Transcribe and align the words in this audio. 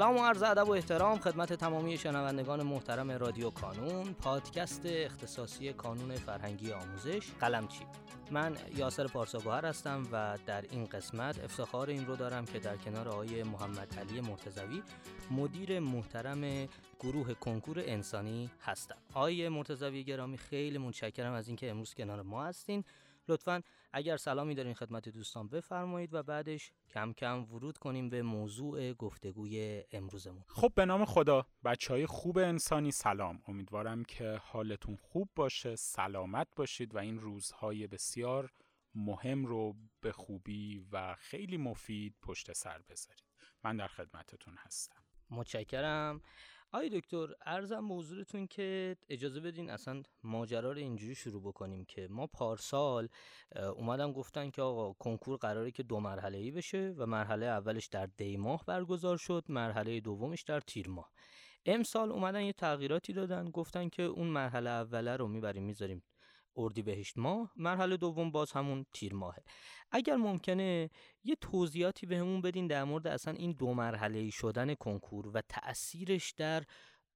سلام 0.00 0.16
و 0.16 0.24
عرض 0.24 0.42
ادب 0.42 0.68
و 0.68 0.70
احترام 0.70 1.18
خدمت 1.18 1.52
تمامی 1.52 1.98
شنوندگان 1.98 2.62
محترم 2.62 3.10
رادیو 3.10 3.50
کانون 3.50 4.14
پادکست 4.14 4.82
اختصاصی 4.86 5.72
کانون 5.72 6.14
فرهنگی 6.14 6.72
آموزش 6.72 7.30
قلمچی 7.40 7.84
من 8.30 8.56
یاسر 8.76 9.06
پارساگوهر 9.06 9.66
هستم 9.66 10.06
و 10.12 10.38
در 10.46 10.64
این 10.70 10.84
قسمت 10.84 11.44
افتخار 11.44 11.90
این 11.90 12.06
رو 12.06 12.16
دارم 12.16 12.44
که 12.44 12.58
در 12.58 12.76
کنار 12.76 13.08
آقای 13.08 13.42
محمد 13.42 13.98
علی 13.98 14.20
مرتزوی 14.20 14.82
مدیر 15.30 15.80
محترم 15.80 16.68
گروه 17.00 17.34
کنکور 17.34 17.80
انسانی 17.86 18.50
هستم. 18.62 18.96
آقای 19.14 19.48
مرتزوی 19.48 20.04
گرامی 20.04 20.38
خیلی 20.38 20.78
متشکرم 20.78 21.32
از 21.32 21.48
اینکه 21.48 21.70
امروز 21.70 21.94
کنار 21.94 22.22
ما 22.22 22.44
هستین. 22.44 22.84
لطفا 23.28 23.62
اگر 23.92 24.16
سلامی 24.16 24.54
دارین 24.54 24.74
خدمت 24.74 25.08
دوستان 25.08 25.48
بفرمایید 25.48 26.14
و 26.14 26.22
بعدش 26.22 26.72
کم 26.88 27.12
کم 27.12 27.44
ورود 27.44 27.78
کنیم 27.78 28.10
به 28.10 28.22
موضوع 28.22 28.92
گفتگوی 28.92 29.84
امروزمون. 29.92 30.44
خب 30.46 30.72
به 30.74 30.84
نام 30.84 31.04
خدا 31.04 31.46
بچه 31.64 31.94
های 31.94 32.06
خوب 32.06 32.38
انسانی 32.38 32.90
سلام. 32.90 33.42
امیدوارم 33.48 34.04
که 34.04 34.40
حالتون 34.44 34.96
خوب 34.96 35.28
باشه 35.36 35.76
سلامت 35.76 36.48
باشید 36.56 36.94
و 36.94 36.98
این 36.98 37.20
روزهای 37.20 37.86
بسیار 37.86 38.52
مهم 38.94 39.46
رو 39.46 39.76
به 40.00 40.12
خوبی 40.12 40.86
و 40.92 41.14
خیلی 41.18 41.56
مفید 41.56 42.14
پشت 42.22 42.52
سر 42.52 42.82
بذارید. 42.88 43.24
من 43.64 43.76
در 43.76 43.88
خدمتتون 43.88 44.54
هستم. 44.58 45.02
متشکرم. 45.30 46.20
آی 46.72 46.88
دکتر 46.88 47.28
ارزم 47.46 47.78
موضوعتون 47.78 48.46
که 48.46 48.96
اجازه 49.08 49.40
بدین 49.40 49.70
اصلا 49.70 50.02
ماجرا 50.22 50.72
رو 50.72 50.78
اینجوری 50.78 51.14
شروع 51.14 51.42
بکنیم 51.42 51.84
که 51.84 52.08
ما 52.10 52.26
پارسال 52.26 53.08
اومدم 53.76 54.12
گفتن 54.12 54.50
که 54.50 54.62
آقا 54.62 54.92
کنکور 54.92 55.36
قراره 55.36 55.70
که 55.70 55.82
دو 55.82 56.00
مرحله 56.00 56.38
ای 56.38 56.50
بشه 56.50 56.94
و 56.96 57.06
مرحله 57.06 57.46
اولش 57.46 57.86
در 57.86 58.06
دی 58.06 58.36
ماه 58.36 58.64
برگزار 58.66 59.16
شد 59.16 59.44
مرحله 59.48 60.00
دومش 60.00 60.42
در 60.42 60.60
تیر 60.60 60.88
ماه. 60.88 61.12
امسال 61.66 62.12
اومدن 62.12 62.42
یه 62.42 62.52
تغییراتی 62.52 63.12
دادن 63.12 63.50
گفتن 63.50 63.88
که 63.88 64.02
اون 64.02 64.26
مرحله 64.26 64.70
اوله 64.70 65.16
رو 65.16 65.28
می‌بریم 65.28 65.62
می‌ذاریم 65.62 66.02
بهشت 66.84 67.18
ماه 67.18 67.52
مرحله 67.56 67.96
دوم 67.96 68.30
باز 68.30 68.52
همون 68.52 68.86
تیر 68.92 69.14
ماهه. 69.14 69.42
اگر 69.90 70.16
ممکنه 70.16 70.90
یه 71.24 71.34
توضیحاتی 71.40 72.06
بهمون 72.06 72.40
بدین 72.40 72.66
در 72.66 72.84
مورد 72.84 73.06
اصلا 73.06 73.34
این 73.34 73.52
دو 73.52 73.74
مرحله 73.74 74.30
شدن 74.30 74.74
کنکور 74.74 75.28
و 75.28 75.40
تاثیرش 75.48 76.30
در 76.30 76.64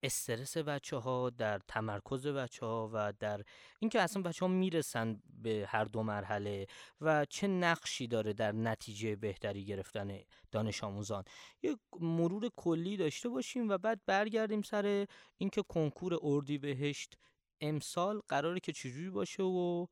استرس 0.04 0.56
بچه 0.56 0.96
ها 0.96 1.30
در 1.30 1.60
تمرکز 1.68 2.26
بچه 2.26 2.66
ها 2.66 2.90
و 2.92 3.12
در 3.18 3.42
اینکه 3.78 4.00
اصلا 4.00 4.22
بچه 4.22 4.46
ها 4.46 4.52
می‌رسن 4.52 5.22
به 5.42 5.64
هر 5.68 5.84
دو 5.84 6.02
مرحله 6.02 6.66
و 7.00 7.24
چه 7.24 7.46
نقشی 7.46 8.06
داره 8.06 8.32
در 8.32 8.52
نتیجه 8.52 9.16
بهتری 9.16 9.64
گرفتن 9.64 10.18
دانش 10.50 10.84
آموزان. 10.84 11.24
یه 11.62 11.76
مرور 12.00 12.48
کلی 12.56 12.96
داشته 12.96 13.28
باشیم 13.28 13.68
و 13.68 13.78
بعد 13.78 14.00
برگردیم 14.06 14.62
سر 14.62 15.06
اینکه 15.38 15.62
کنکور 15.62 16.18
اردیبهشت 16.22 17.18
امسال 17.60 18.20
قراره 18.28 18.60
که 18.60 18.72
چجوری 18.72 19.10
باشه 19.10 19.42
و 19.42 19.86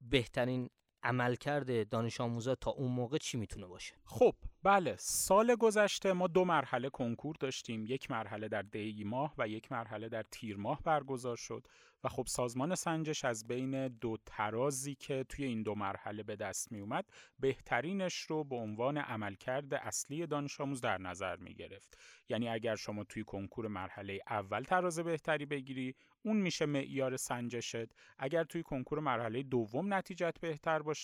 بهترین 0.00 0.70
عملکرد 1.06 1.88
دانش 1.88 2.20
آموزا 2.20 2.54
تا 2.54 2.70
اون 2.70 2.92
موقع 2.92 3.18
چی 3.18 3.38
می‌تونه 3.38 3.66
باشه؟ 3.66 3.94
خب 4.04 4.34
بله 4.62 4.96
سال 4.98 5.54
گذشته 5.54 6.12
ما 6.12 6.26
دو 6.26 6.44
مرحله 6.44 6.90
کنکور 6.90 7.36
داشتیم. 7.40 7.86
یک 7.86 8.10
مرحله 8.10 8.48
در 8.48 8.62
دی 8.62 9.04
ماه 9.04 9.34
و 9.38 9.48
یک 9.48 9.72
مرحله 9.72 10.08
در 10.08 10.22
تیر 10.22 10.56
ماه 10.56 10.82
برگزار 10.84 11.36
شد 11.36 11.66
و 12.04 12.08
خب 12.08 12.26
سازمان 12.26 12.74
سنجش 12.74 13.24
از 13.24 13.46
بین 13.46 13.88
دو 13.88 14.16
ترازی 14.26 14.94
که 14.94 15.24
توی 15.28 15.44
این 15.44 15.62
دو 15.62 15.74
مرحله 15.74 16.22
به 16.22 16.36
دست 16.36 16.72
می 16.72 16.80
اومد 16.80 17.04
بهترینش 17.38 18.14
رو 18.14 18.44
به 18.44 18.56
عنوان 18.56 18.98
عملکرد 18.98 19.74
اصلی 19.74 20.26
دانش 20.26 20.60
آموز 20.60 20.80
در 20.80 20.98
نظر 20.98 21.36
می 21.36 21.54
گرفت 21.54 21.98
یعنی 22.28 22.48
اگر 22.48 22.76
شما 22.76 23.04
توی 23.04 23.24
کنکور 23.24 23.68
مرحله 23.68 24.20
اول 24.28 24.62
تراز 24.62 24.98
بهتری 24.98 25.46
بگیری 25.46 25.94
اون 26.26 26.36
میشه 26.36 26.66
معیار 26.66 27.16
سنجشت. 27.16 27.86
اگر 28.18 28.44
توی 28.44 28.62
کنکور 28.62 29.00
مرحله 29.00 29.42
دوم 29.42 29.94
نتیجت 29.94 30.40
بهتر 30.40 30.82
باشه 30.82 30.95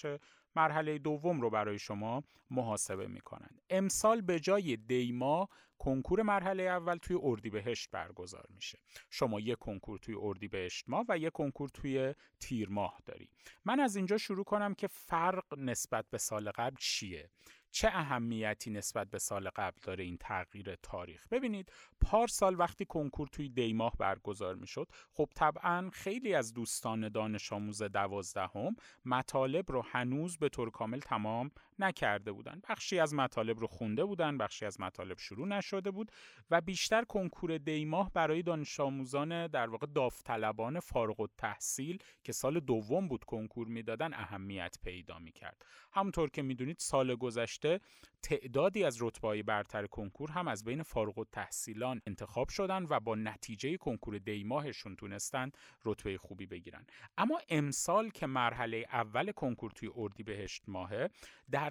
مرحله 0.57 0.99
دوم 0.99 1.41
رو 1.41 1.51
برای 1.51 1.79
شما 1.79 2.25
محاسبه 2.51 3.07
می‌کنن. 3.07 3.51
امسال 3.71 4.21
به 4.21 4.41
جای 4.41 4.77
دیما 4.77 5.49
کنکور 5.79 6.23
مرحله 6.23 6.63
اول 6.63 6.97
توی 6.97 7.19
اردیبهشت 7.23 7.91
برگزار 7.91 8.47
میشه. 8.51 8.79
شما 9.11 9.41
یک 9.41 9.59
کنکور 9.59 9.99
توی 9.99 10.15
اردیبهشت 10.21 10.85
ماه 10.89 11.05
و 11.09 11.19
یک 11.19 11.33
کنکور 11.33 11.69
توی 11.69 12.15
تیر 12.41 12.69
ماه 12.69 12.99
داری. 13.07 13.29
من 13.65 13.81
از 13.81 13.97
اینجا 13.97 14.19
شروع 14.19 14.45
کنم 14.45 14.75
که 14.75 14.87
فرق 14.87 15.59
نسبت 15.59 16.05
به 16.11 16.19
سال 16.19 16.51
قبل 16.51 16.77
چیه؟ 16.81 17.31
چه 17.73 17.89
اهمیتی 17.89 18.71
نسبت 18.71 19.11
به 19.11 19.19
سال 19.19 19.49
قبل 19.49 19.79
داره 19.83 20.05
این 20.05 20.17
تغییر 20.17 20.75
تاریخ؟ 20.75 21.29
ببینید 21.29 21.73
پارسال 22.01 22.59
وقتی 22.59 22.85
کنکور 22.85 23.29
توی 23.29 23.49
دیماه 23.49 23.97
برگزار 23.99 24.55
می‌شد 24.55 24.89
خب 25.13 25.29
طبعا 25.35 25.91
خیلی 25.93 26.35
از 26.35 26.55
دوستان 26.55 27.09
دانش 27.09 27.53
آموز 27.53 27.83
دوازدهم 27.83 28.77
مطالب 29.05 29.73
رو 29.73 29.83
هنوز 29.83 30.39
به 30.39 30.49
طور 30.49 30.71
کامل 30.71 31.01
تمام 31.01 31.51
نکرده 31.83 32.33
بودن. 32.33 32.61
بخشی 32.69 32.99
از 32.99 33.15
مطالب 33.15 33.59
رو 33.61 33.67
خونده 33.67 34.05
بودن 34.05 34.39
بخشی 34.39 34.65
از 34.67 34.81
مطالب 34.81 35.19
شروع 35.19 35.49
نشده 35.49 35.91
بود 35.91 36.13
و 36.51 36.61
بیشتر 36.61 37.05
کنکور 37.05 37.59
دیماه 37.59 38.13
برای 38.13 38.43
دانش 38.43 38.81
آموزان 38.81 39.47
در 39.47 39.69
واقع 39.69 39.87
داوطلبان 39.95 40.81
فارغ 40.81 41.21
التحصیل 41.21 41.99
که 42.25 42.33
سال 42.33 42.61
دوم 42.61 43.09
بود 43.09 43.25
کنکور 43.25 43.69
می‌دادن 43.69 44.15
اهمیت 44.15 44.77
پیدا 44.85 45.19
می‌کرد. 45.19 45.63
همونطور 45.93 46.31
که 46.31 46.43
می‌دونید 46.43 46.79
سال 46.79 47.15
گذشته 47.15 47.81
تعدادی 48.23 48.85
از 48.85 49.03
رتبه 49.03 49.43
برتر 49.43 49.87
کنکور 49.87 50.31
هم 50.31 50.49
از 50.49 50.65
بین 50.65 50.83
فارغ 50.83 51.19
التحصیلان 51.19 52.01
انتخاب 52.07 52.49
شدن 52.49 52.87
و 52.91 53.01
با 53.01 53.15
نتیجه 53.15 53.77
کنکور 53.77 54.19
دیماهشون 54.19 54.97
تونستن 54.97 55.51
رتبه 55.85 56.19
خوبی 56.19 56.47
بگیرن. 56.47 56.87
اما 57.19 57.41
امسال 57.49 58.11
که 58.11 58.27
مرحله 58.27 58.87
اول 58.93 59.33
کنکور 59.33 59.71
توی 59.71 59.91
اردیبهشت 59.97 60.63
ماهه 60.69 61.11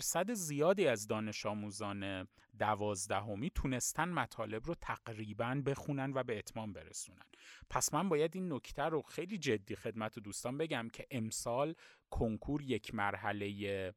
درصد 0.02 0.34
زیادی 0.34 0.88
از 0.88 1.08
دانش 1.08 1.46
آموزان 1.46 2.28
دوازدهمی 2.60 3.50
تونستن 3.50 4.10
مطالب 4.10 4.66
رو 4.66 4.76
تقریبا 4.76 5.62
بخونن 5.66 6.12
و 6.16 6.24
به 6.24 6.38
اتمام 6.38 6.74
برسونن. 6.74 7.26
پس 7.70 7.94
من 7.94 8.10
باید 8.10 8.36
این 8.36 8.54
نکته 8.54 8.84
رو 8.84 9.02
خیلی 9.02 9.38
جدی 9.38 9.76
خدمت 9.76 10.20
دوستان 10.20 10.58
بگم 10.58 10.88
که 10.94 11.08
امسال 11.12 11.76
کنکور 12.10 12.62
یک 12.62 12.96
مرحله 12.96 13.94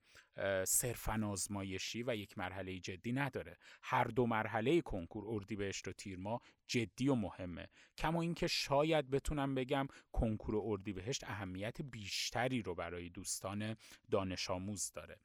صرفا 0.65 1.21
آزمایشی 1.27 2.03
و 2.03 2.17
یک 2.17 2.39
مرحله 2.39 2.79
جدی 2.79 3.13
نداره. 3.13 3.57
هر 3.83 4.05
دو 4.05 4.27
مرحله 4.27 4.81
کنکور 4.81 5.25
اردیبهشت 5.29 5.89
و 5.89 5.93
تیرما 5.93 6.41
جدی 6.67 7.09
و 7.09 7.15
مهمه. 7.15 7.69
کما 7.99 8.23
اینکه 8.23 8.47
شاید 8.47 9.11
بتونم 9.11 9.55
بگم 9.55 9.87
کنکور 10.13 10.55
اردیبهشت 10.65 11.25
اهمیت 11.25 11.83
بیشتری 11.83 12.63
رو 12.63 12.75
برای 12.75 13.09
دوستان 13.09 13.77
دانش 14.11 14.51
آموز 14.51 14.93
داره. 14.93 15.19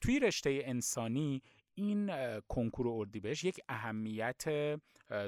توی 0.00 0.20
رشته 0.20 0.60
انسانی 0.64 1.42
این 1.74 2.10
کنکور 2.40 2.88
اردیبهشت 2.88 3.44
یک 3.44 3.60
اهمیت 3.68 4.44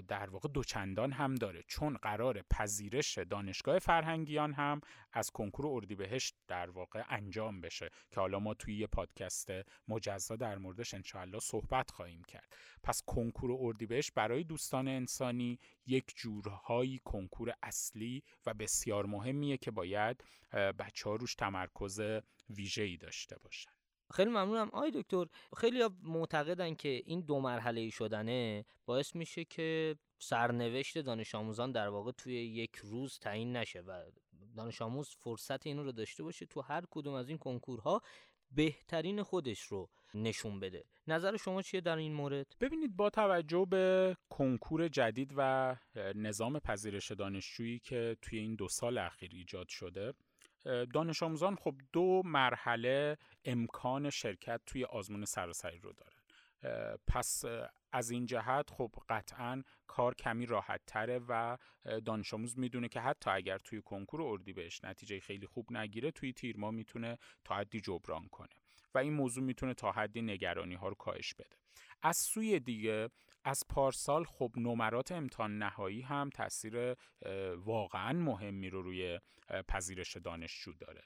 در 0.09 0.31
واقع 0.31 0.49
دوچندان 0.49 1.12
هم 1.12 1.34
داره. 1.34 1.65
چون 1.69 1.97
قرار 1.97 2.43
پذیرش 2.51 3.19
دانشگاه 3.19 3.79
فرهنگیان 3.79 4.53
هم 4.53 4.81
از 5.12 5.31
کنکور 5.31 5.67
اردیبهشت 5.67 6.34
در 6.49 6.71
واقع 6.71 7.05
انجام 7.09 7.61
بشه. 7.61 7.91
که 8.11 8.21
حالا 8.21 8.39
ما 8.39 8.55
توی 8.55 8.77
یه 8.77 8.87
پادکست 8.87 9.49
مجزا 9.89 10.37
در 10.37 10.59
موردش 10.59 10.95
انشاءالله 10.95 11.39
صحبت 11.41 11.91
خواهیم 11.91 12.23
کرد. 12.25 12.56
پس 12.83 13.03
کنکور 13.06 13.50
اردیبهشت 13.61 14.15
برای 14.15 14.45
دوستان 14.45 14.89
انسانی 14.89 15.59
یک 15.87 16.05
جورهایی 16.17 17.00
کنکور 17.05 17.53
اصلی 17.62 18.23
و 18.47 18.55
بسیار 18.55 19.06
مهمیه 19.06 19.56
که 19.56 19.71
باید 19.71 20.25
بچه 20.53 21.11
ها 21.11 21.17
روش 21.17 21.35
تمرکز 21.35 22.00
ویژه‌ای 22.50 22.97
داشته 22.97 23.37
باشن. 23.38 23.71
خیلی 24.12 24.31
ممنونم. 24.31 24.70
آی 24.72 24.90
دکتر 24.94 25.26
خیلی 25.56 25.88
معتقدن 26.02 26.75
که 26.75 27.02
این 27.06 27.20
دو 27.20 27.40
مرحله 27.40 27.90
شدنه 27.90 28.64
باعث 28.87 29.16
میشه 29.16 29.44
که 29.44 29.96
سرنوشت 30.19 30.99
دانش 30.99 31.34
آموزان 31.34 31.72
در 31.72 31.88
واقع 31.88 32.12
توی 32.12 32.34
یک 32.34 32.76
روز 32.76 33.19
تعیین 33.19 33.56
نشه 33.56 33.81
و 33.81 34.02
دانش 34.56 34.82
آموز 34.82 35.16
فرصت 35.20 35.66
اینو 35.66 35.84
رو 35.84 35.93
داشته 35.93 36.22
باشه 36.22 36.46
تو 36.46 36.60
هر 36.60 36.82
کدوم 36.90 37.14
از 37.14 37.28
این 37.28 37.38
کنکورها 37.38 38.02
بهترین 38.50 39.22
خودش 39.22 39.60
رو 39.62 39.90
نشون 40.14 40.61
بده. 40.61 40.84
نظر 41.06 41.37
شما 41.37 41.62
چیه 41.62 41.81
در 41.81 41.96
این 41.96 42.12
مورد؟ 42.12 42.46
ببینید 42.61 42.96
با 42.96 43.11
توجه 43.11 43.66
به 43.70 44.16
کنکور 44.28 44.88
جدید 44.88 45.32
و 45.37 45.76
نظام 46.14 46.58
پذیرش 46.58 47.12
دانشجویی 47.12 47.78
که 47.78 48.16
توی 48.22 48.38
این 48.38 48.54
دو 48.54 48.69
سال 48.69 48.99
اخیر 48.99 49.31
ایجاد 49.34 49.69
شده 49.69 50.14
دانش 50.64 51.22
آموزان 51.22 51.56
خب 51.56 51.75
دو 51.93 52.22
مرحله 52.25 53.16
امکان 53.44 54.10
شرکت 54.10 54.60
توی 54.66 54.84
آزمون 54.84 55.25
سراسری 55.25 55.78
رو 55.78 55.93
دارن. 55.93 56.19
پس 57.06 57.44
از 57.93 58.10
این 58.10 58.26
جهت 58.26 58.70
خب 58.70 58.94
قطعا 59.08 59.62
کار 59.87 60.14
کمی 60.14 60.46
راحت 60.46 60.81
تره 60.87 61.20
و 61.28 61.56
دانش 62.05 62.34
آموز 62.34 62.58
می‌دونه 62.58 62.88
که 62.88 63.00
حتی 63.00 63.31
اگر 63.31 63.58
توی 63.58 63.82
کنکور 63.82 64.22
اردی 64.22 64.52
بهش 64.52 64.84
نتیجه 64.84 65.20
خیلی 65.20 65.46
خوب 65.46 65.72
نگیره 65.72 66.10
توی 66.10 66.32
تیرما 66.32 66.70
می‌تونه 66.70 67.19
تا 67.44 67.54
حدی 67.54 67.81
جبران 67.81 68.28
کنه. 68.28 68.49
و 68.94 68.99
این 68.99 69.12
موضوع 69.12 69.44
می‌تونه 69.44 69.75
تا 69.75 69.93
حدی 69.93 70.23
نگرانی 70.23 70.75
ها 70.75 70.88
رو 70.88 70.94
کاهش 70.94 71.35
بده. 71.35 71.56
از 72.02 72.17
سوی 72.17 72.61
دیگه 72.61 73.08
از 73.44 73.62
پارسال 73.69 74.25
خب 74.25 74.52
نمرات 74.56 75.12
امتحان 75.12 75.58
نهایی 75.58 76.00
هم 76.00 76.31
تاثیر 76.31 76.94
واقعا 77.56 78.12
مهمی 78.12 78.70
رو 78.70 78.82
روی 78.82 79.20
پذیرش 79.69 80.17
دانشجو 80.17 80.73
داره. 80.73 81.02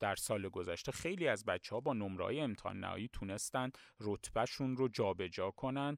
در 0.00 0.14
سال 0.14 0.48
گذشته 0.48 0.92
خیلی 0.92 1.28
از 1.28 1.44
بچه 1.44 1.74
ها 1.74 1.80
با 1.80 1.92
نمرای 1.92 2.40
امتحان 2.40 2.80
نهایی 2.80 3.08
تونستن 3.12 3.70
رتبهشون 4.00 4.76
رو 4.76 4.88
جابجا 4.88 5.28
جا 5.28 5.50
کنن 5.50 5.96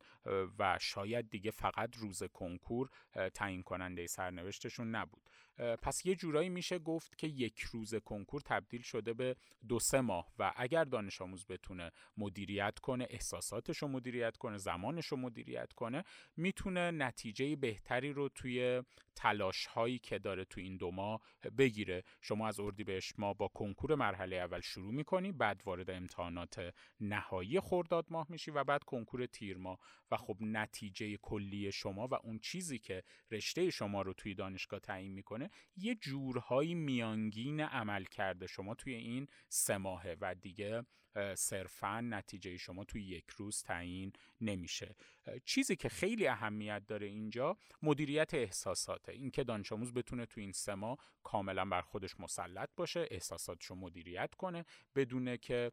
و 0.59 0.79
شاید 0.81 1.31
دیگه 1.31 1.51
فقط 1.51 1.97
روز 1.97 2.23
کنکور 2.23 2.89
تعیین 3.35 3.63
کننده 3.63 4.07
سرنوشتشون 4.07 4.91
نبود. 4.91 5.23
پس 5.59 6.07
یه 6.07 6.15
جورایی 6.15 6.49
میشه 6.49 6.79
گفت 6.79 7.19
که 7.19 7.27
یک 7.27 7.61
روز 7.61 7.95
کنکور 7.95 8.41
تبدیل 8.41 8.83
شده 8.83 9.15
به 9.15 9.37
دو 9.69 9.79
سه 9.79 10.01
ماه 10.01 10.33
و 10.39 10.53
اگر 10.57 10.85
دانش 10.85 11.23
آموز 11.23 11.47
بتونه 11.47 11.91
مدیریت 12.17 12.79
کنه 12.79 13.07
احساساتش 13.11 13.79
رو 13.79 13.89
مدیریت 13.89 14.37
کنه 14.37 14.59
زمانش 14.59 15.07
رو 15.07 15.17
مدیریت 15.17 15.73
کنه 15.73 16.05
می‌تونه 16.37 16.91
نتیجه 16.91 17.57
بهتری 17.57 18.13
رو 18.13 18.29
توی 18.29 18.83
تلاش 19.15 19.67
هایی 19.67 19.99
که 19.99 20.19
داره 20.19 20.45
تو 20.45 20.61
این 20.61 20.77
دو 20.77 20.91
ماه 20.91 21.21
بگیره. 21.59 22.03
شما 22.21 22.49
از 22.49 22.61
اردیبهشت 22.61 23.15
ما 23.19 23.35
با 23.35 23.49
کنکور 23.49 23.95
مرحله 23.95 24.37
اول 24.37 24.61
شروع 24.61 24.93
می‌کنی 24.93 25.33
بعد 25.33 25.63
وارد 25.65 25.91
امتحانات 25.91 26.75
نهایی 27.01 27.61
خرداد 27.61 28.07
ماه 28.11 28.27
میشی 28.31 28.51
و 28.51 28.65
بعد 28.65 28.85
کنکور 28.85 29.27
تیر 29.27 29.57
ماه. 29.57 29.79
و 30.11 30.17
خب 30.17 30.37
نتیجه 30.41 31.17
کلی 31.17 31.73
شما 31.73 32.09
و 32.09 32.15
اون 32.15 32.39
چیزی 32.39 32.79
که 32.79 33.03
رشته 33.31 33.71
شما 33.71 34.03
رو 34.03 34.13
توی 34.13 34.35
دانشگاه 34.35 34.81
تعیین 34.81 35.13
می‌کنه 35.13 35.42
یه 35.77 35.95
جورهایی 35.95 36.75
میانگین 36.75 37.61
عمل 37.61 38.05
کرده. 38.05 38.47
شما 38.47 38.75
توی 38.75 38.95
این 38.95 39.29
سه 39.49 39.77
ماهه 39.77 40.17
و 40.21 40.35
دیگه 40.35 40.87
صرفا 41.35 42.01
نتیجه 42.01 42.57
شما 42.57 42.85
توی 42.85 43.03
یک 43.03 43.25
روز 43.31 43.63
تعیین 43.63 44.13
نمیشه. 44.41 44.97
چیزی 45.45 45.77
که 45.77 45.89
خیلی 45.89 46.27
اهمیت 46.27 46.83
داره 46.87 47.07
اینجا 47.07 47.57
مدیریت 47.83 48.35
احساساته. 48.35 49.13
اینکه 49.13 49.45
دانش 49.45 49.73
آموز 49.73 49.93
بتونه 49.93 50.27
تو 50.27 50.41
این 50.41 50.53
سه 50.53 50.75
ماه 50.75 50.99
کاملا 51.23 51.65
بر 51.65 51.83
خودش 51.83 52.21
مسلط 52.21 52.69
باشه 52.77 53.07
احساساتش 53.11 53.65
رو 53.67 53.77
مدیریت 53.77 54.35
کنه 54.35 54.65
بدونه 54.97 55.39
که 55.39 55.73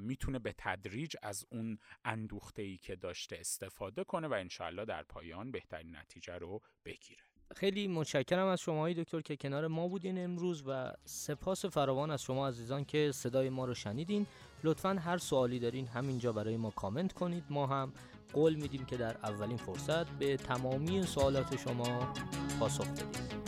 می‌تونه 0.00 0.38
به 0.38 0.54
تدریج 0.58 1.16
از 1.22 1.44
اون 1.50 1.78
اندوخته 2.04 2.62
ای 2.62 2.76
که 2.76 2.96
داشته 2.96 3.36
استفاده 3.36 4.04
کنه 4.04 4.28
و 4.28 4.32
انشاءالله 4.32 4.84
در 4.84 5.02
پایان 5.02 5.50
بهترین 5.50 5.96
نتیجه 5.96 6.38
رو 6.38 6.60
بگیره. 6.84 7.27
خیلی 7.56 7.88
متشکرم 7.88 8.46
از 8.46 8.60
شما 8.60 8.88
دکتر 8.88 9.20
که 9.20 9.36
کنار 9.36 9.66
ما 9.66 9.88
بودین 9.88 10.24
امروز 10.24 10.62
و 10.66 10.92
سپاس 11.04 11.64
فراوان 11.64 12.10
از 12.10 12.22
شما 12.22 12.48
عزیزان 12.48 12.84
که 12.84 13.10
صدای 13.14 13.50
ما 13.50 13.64
رو 13.64 13.74
شنیدین. 13.74 14.26
لطفا 14.64 14.88
هر 14.88 15.18
سوالی 15.18 15.58
دارین 15.58 15.86
همینجا 15.86 16.32
برای 16.32 16.56
ما 16.56 16.70
کامنت 16.70 17.12
کنید. 17.12 17.44
ما 17.50 17.66
هم 17.66 17.92
قول 18.32 18.54
میدیم 18.54 18.84
که 18.84 18.96
در 18.96 19.16
اولین 19.22 19.56
فرصت 19.56 20.06
به 20.10 20.36
تمامی 20.36 21.02
سوالات 21.02 21.56
شما 21.56 22.12
پاسخ 22.60 22.86
بدیم. 22.86 23.47